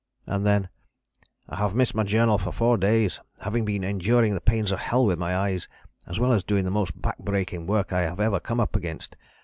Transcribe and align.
And 0.25 0.47
then: 0.47 0.67
"I 1.47 1.57
have 1.57 1.75
missed 1.75 1.93
my 1.93 2.01
journal 2.03 2.39
for 2.39 2.51
four 2.51 2.75
days, 2.75 3.19
having 3.41 3.65
been 3.65 3.83
enduring 3.83 4.33
the 4.33 4.41
pains 4.41 4.71
of 4.71 4.79
hell 4.79 5.05
with 5.05 5.19
my 5.19 5.37
eyes 5.37 5.67
as 6.07 6.19
well 6.19 6.33
as 6.33 6.43
doing 6.43 6.65
the 6.65 6.71
most 6.71 6.99
back 6.99 7.19
breaking 7.19 7.67
work 7.67 7.93
I 7.93 8.01
have 8.01 8.19
ever 8.19 8.39
come 8.39 8.59
up 8.59 8.75
against.... 8.75 9.15